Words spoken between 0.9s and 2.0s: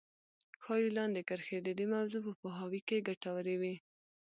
لاندې کرښې د دې